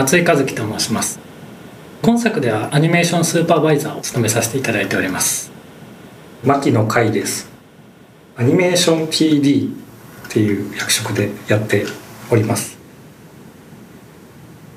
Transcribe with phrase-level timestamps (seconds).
[0.00, 1.20] 松井和樹と申します。
[2.00, 5.52] 今作ではアニメーションスーパーバイザーを務めさせていただいております。
[6.42, 7.50] 牧野海です。
[8.34, 9.74] アニメーション PD っ
[10.30, 11.84] ていう役職でやって
[12.30, 12.78] おります。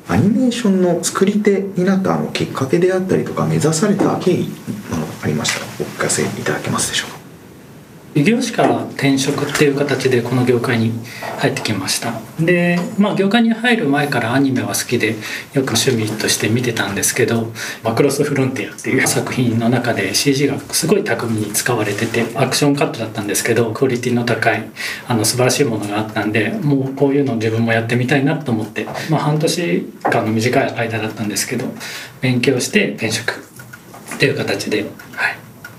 [0.10, 4.50] アニメーションの作り手になったあのきっかけであったりとか目指された経緯
[4.92, 7.23] などありましたらお聞かせいただけますでしょうか？
[8.16, 10.92] 異業種から転職っていう形でこの業界に
[11.40, 12.14] 入ってきました。
[12.40, 15.16] でまあ業界に入る前からアニメは好きで
[15.54, 17.52] よく趣味として見てたんですけど
[17.84, 24.64] 「マクロスフロンティア」っていう作品の中で CG がすごい巧みに使われててアクションカットだったんですけどクオリティの高い
[25.08, 31.66] あの素晴らしいものがあったんでもうこういうの自分もやってみたいなと思って、まあ、半年間の短い間だったんですけど
[32.22, 33.44] 勉強して転職
[34.16, 35.38] っていう形ではい。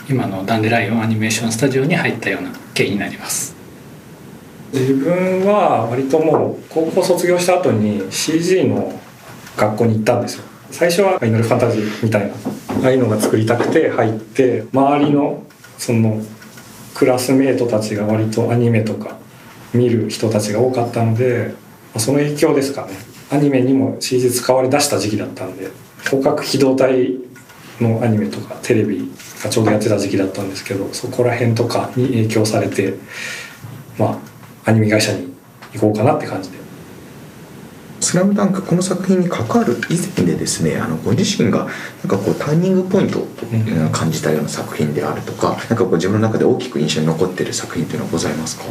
[0.09, 3.55] 今のダンデライオンアニメーションスタジオに入ったような経緯になります。
[4.73, 9.01] 自分は割ともう高校卒業した後に CG の
[9.57, 10.45] 学校に行ったんですよ。
[10.71, 12.35] 最初はファイナルファンタジーみたいな
[12.83, 15.45] ああいうのが作りたくて入って周りの
[15.79, 16.21] その
[16.95, 19.17] クラスメートたちが割とアニメとか
[19.73, 21.55] 見る人たちが多かったので
[21.97, 22.93] その影響ですかね。
[23.31, 25.71] アニメにも CG 使われ出した時期だったんで
[26.05, 27.17] 広角機動隊
[27.81, 29.11] のアニメとかテレビ
[29.45, 32.95] がちょうどやってた時期だったんですけどそこら辺とかに影響されて
[33.99, 34.21] ま
[34.65, 35.33] あアニメ会社に
[35.73, 36.65] 行こうかなって感じで。
[38.01, 41.69] スラムダンクこの作品に関わる以前でですねあのご自身がなん
[42.09, 43.27] かこうターニングポイントを
[43.93, 48.65] 感じたような作品であるとか、うん、なんかこう自分の中で大きく印象に残っている作品というのはございますか？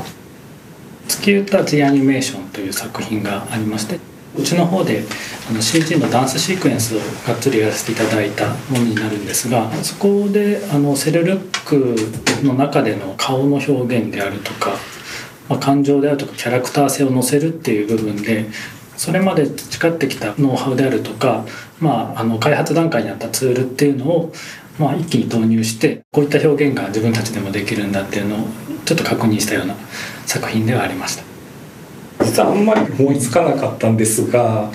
[1.07, 3.99] 月歌 G アニメーションという作品がありまして
[4.37, 5.03] うちの方で
[5.49, 11.95] あの CG のダンスシークエンスをがっつりやらせていただいたものになるんですがそこであのセルルック
[12.45, 14.75] の中での顔の表現であるとか、
[15.49, 18.47] まあ、感情であるとかキャラクター性を乗せるっていう部分で
[18.97, 21.45] それまで培ってきたノウハウであるとか、
[21.79, 24.33] まあ、あの開発段階にあったツールっていうのを、
[24.79, 28.47] まあ、一気に投入してこういった表現が自分たちでもできるんだっていうのを
[28.85, 29.75] ちょっと確認したような
[30.25, 31.32] 作品ではありました。
[32.23, 34.69] 実はあんまり思いつかなかったんですが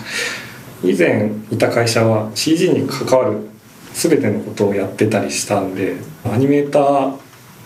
[0.82, 3.48] 以前いた会社は CG に関わる
[3.92, 7.16] 全てのことをやってたりしたんでアニメーター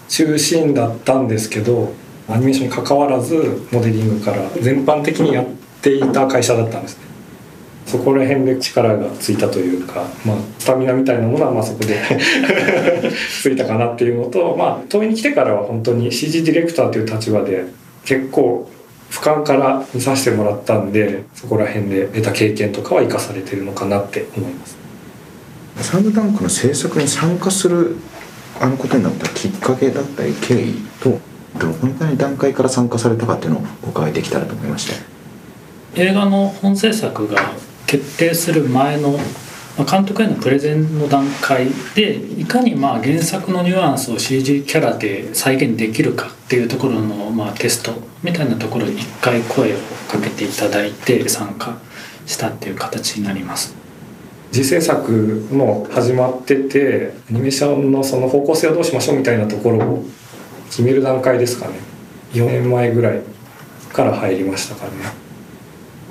[0.09, 1.92] 中心だったんですけど
[2.28, 5.47] アニメーションに関わらずモデリングから全般的にやっ
[5.82, 7.12] ていた会社だったんですね。
[7.87, 11.98] そこら辺で力がついたというか、まあ、スタミナみたいなものはまあそこで
[13.42, 17.65] ついたかなっていうのと、まあ、東映に来てからは本当に CG ディレクターという立場で
[18.04, 18.71] 結構
[19.12, 24.78] 俯瞰から見させてもらったんでそこら辺で得た経験とかは生かされてるのかなって思います。
[25.82, 27.96] サムダンクの制作に参加する
[28.58, 31.18] あのことになったきっかけだったり経緯と
[31.58, 34.94] どのくらい段階から参加されたかっていうのをお伺いできたらと思いまして。
[35.94, 37.36] 映画の本制作が
[37.86, 39.18] 決定する前の
[39.78, 49.78] 監督へのプレゼンの段階でいかにまあ原作のニュアンスを CG キャラで再現できるかっていうところのまあテストみたいなところに一回声を
[50.10, 51.78] かけていただいて参加
[52.27, 53.75] したっていう形になります。
[54.53, 55.10] 次制作
[55.50, 60.04] も始まっててアニメーションのその方向性をどうしましょうみたいなところを
[60.69, 61.77] 決める段階ですかね
[62.34, 63.22] 4年前ぐらい
[63.94, 64.97] から入りましたからね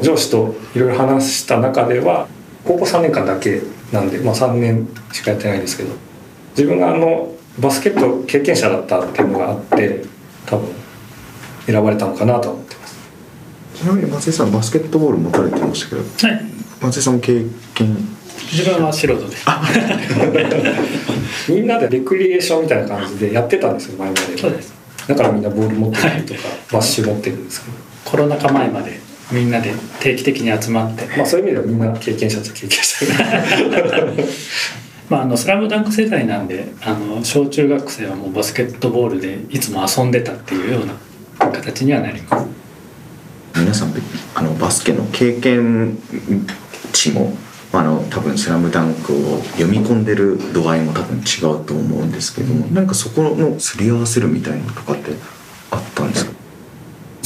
[0.01, 2.27] 上司といろいろ話した中では
[2.63, 3.61] 高校3年間だけ
[3.91, 5.93] なんで、まあ、3年しかやってないんですけど
[6.51, 10.03] 自分があのバスケット経験者だったっていうのがあって
[10.45, 10.69] 多分
[11.65, 12.97] 選ばれたのかなと思ってます。
[13.75, 16.41] ちなみに松井さんバスケットボール持たれてましたけど、はい、
[16.81, 17.97] 松井さん経験？
[18.51, 19.45] 自分は素人です。
[21.51, 24.37] みんなでレクリエーションみたいな感じでやってたんですよ前まで。
[24.37, 24.73] そうです。
[25.07, 27.73] だからみんなボール持ってたりとか、はい、バッシュ持ってるんですけど。
[28.05, 28.99] コロナ禍前まで
[29.31, 33.05] みんなで定期的に集まってまあそういう意味ではみんな経験者っちゃ経験者。
[35.09, 40.93] まああのスラムダンク世代なんであの小中学生はもうバスケットボールでいつも遊んでたっていうような
[41.51, 42.45] 形にはなります。
[43.55, 43.93] 皆さん
[44.35, 45.97] あのバスケの経験
[46.93, 47.35] 値も
[47.73, 55.11] あの多分「スラムダンクを読み込んでる度合いも多分違うと思うんですけども、うん、なんかそこのすり合わせるみたいなとかって
[55.71, 56.30] あったんですか？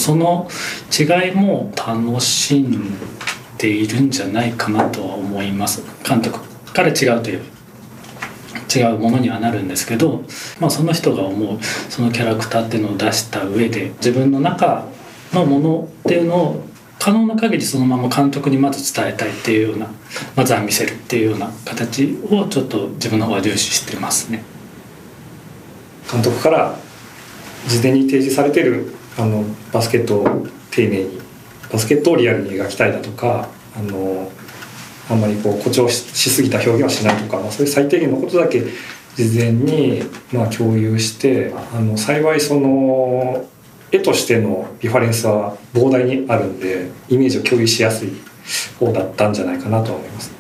[0.05, 0.47] その
[0.91, 2.93] 違いも楽しん
[3.57, 6.39] でいるんじゃないかなとは思います監督
[6.73, 7.41] から違うという
[8.73, 10.23] 違うものにはなるんですけど、
[10.59, 11.57] まあ、その人が思う
[11.89, 14.85] そのキャラクターっていうのを出した上で自分の中
[15.33, 16.63] のものっていうのを
[16.99, 19.87] 可能な限りそのまま監督にまず伝えたいっていうような
[20.35, 24.43] まずは見せるっていうような形をちょっと自分の方は重視してますね。
[26.11, 26.77] 監督から
[27.67, 31.21] 事前に提示されてるあのバスケットを丁寧に
[31.71, 34.31] バスケットをリアルに描きたいだとかあの
[35.09, 38.63] あんまりこう誇張しすぎた表現はしないとか、まあ、そういう最低限のことだけ
[39.15, 40.01] 事前に
[40.31, 43.45] まあ共有してあの幸いその
[43.91, 48.09] 絵としてのリファレンスは膨大にあるんでイメージを共有しやすい
[48.79, 50.31] 方だったんじゃないかなと思います。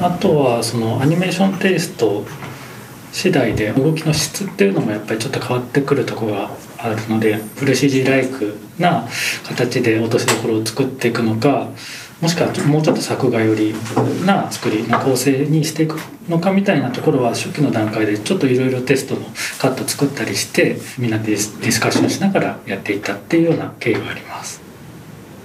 [0.00, 2.24] あとはそのアニメーションテイスト
[3.12, 9.06] 次第で動きの質っていうのもやっぱりちょっと変わってくるところがあるのでフル CG ライクな
[9.46, 11.68] 形で落としどころを作っていくのか
[12.20, 13.74] もしくはもうちょっと作画寄り
[14.24, 15.96] な作りの構成にしていく
[16.28, 19.20] のかみたいなところは初期の段階でちょっといろいろテストの
[19.60, 24.60] カット作ったりしてみんなでディスカッションしながらやっていたっていうような経緯があります。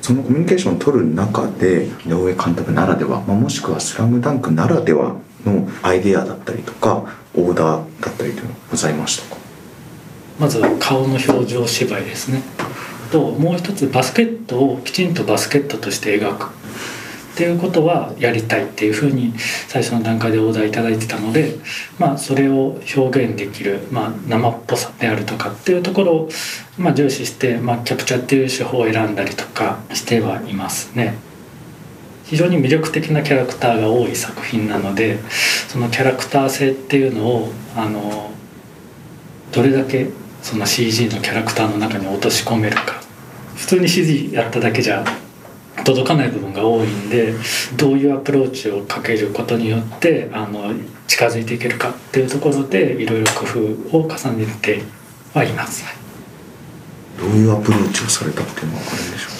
[0.01, 5.15] そのコミュニケーションを取る中で井上監督ならでは、まあ、もしくは「スラムダンクならでは
[5.45, 9.42] のアイデアだったりとかオーダーだったりというのはございましたか？
[10.39, 12.41] まず顔の表情芝居ですね
[13.11, 16.45] ともう一つバスケットをきちんとバスケットとして描く
[17.33, 19.33] っていうことはやりたいっていうふうに
[19.67, 21.55] 最初の段階でオーダー頂いてたので、
[21.97, 26.29] まあ、それを表現できる、まあ、生っぽさであるとかっていうところを、
[26.77, 31.15] まあ、重視して、まあ、キャプチャーっていう手法を選んだりとかしてはいますね。
[32.25, 35.19] 非常に魅力的なキャラクターが多い作品なので
[35.67, 38.31] そのキャラクター性っていうのをあの
[39.51, 40.07] どれだけ
[40.43, 43.01] その CG のキャラクターの中に落とし込めるか
[43.55, 45.03] 普通に CG やっただけじゃ
[45.85, 47.33] 届かない部分が多いんで
[47.75, 50.73] どういうアプローチをかけることによってあの
[51.07, 54.81] 近づいていけるかっていうところでいろいろ工夫を重ねて
[55.33, 55.83] はいます。
[57.19, 59.32] どういうアプローチをされたっていうのは分かるんでしょう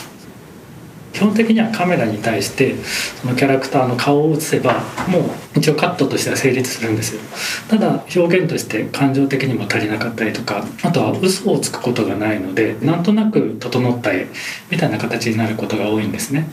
[1.24, 2.76] 本的にはカメラに対して
[3.22, 5.24] そのキャラクターの顔を映せばもう
[5.58, 7.22] 一応カットとしては成立するんですよ。
[7.70, 14.28] ただ表現として感情的にも足りなかったりとかあとは嘘をつくことがないのでなんとなく整った絵
[14.70, 16.48] みたいな形になることが多いんですね。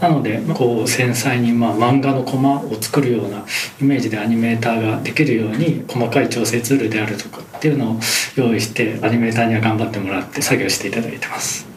[0.00, 3.44] なのでこう繊細にまあ漫画のコマを作るような
[3.80, 8.00] イメージでアニメーターができるように細かい調整ツールであるとかっていうのを
[8.34, 11.67] 用意してアニメーターには頑張ってもらって作業していただいてます。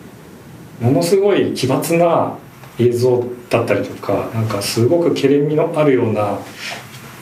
[0.81, 2.37] ものすごい奇抜な
[2.79, 6.39] 映像だったりとかなんかすごくけれみのあるような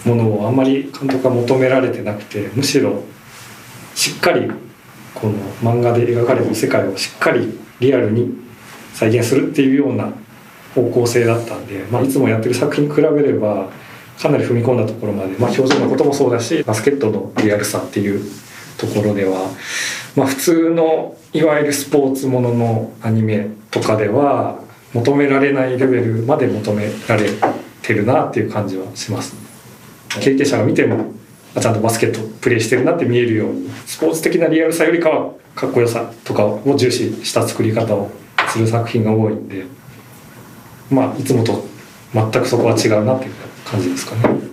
[0.06, 3.04] ものをあんまり監督が求められてなくてむしろ
[3.96, 4.50] しっかり
[5.14, 8.34] この漫画で描かれる世界をしっかりリアルに
[8.94, 10.12] 再現するっていうような
[10.74, 13.70] 方向性だったんで、まあ、いつもやってる作品に比べれば
[14.22, 18.22] かなり踏み込んだところまで、まあ、表情のこともそうだしバスケットのリアルさっていう
[18.80, 19.52] ところでは、
[20.16, 24.60] まあ、普通のいわゆるスポーツもののアニメとかでは
[24.94, 27.30] 求められないレベルまで求められ
[27.81, 29.36] てるなっていう感じはします、
[30.20, 31.14] 経験者が見ても
[31.60, 38.10] ちゃんとバスケットプレーしてるなって見えるようにスポーツ的なリアルさよりかはかっこよさとかを重視した作り方を
[38.48, 39.66] する作品が多いんで
[40.90, 41.66] まあいつもと
[42.14, 43.34] 全くそこは違うなっていう
[43.66, 44.49] 感じですかね。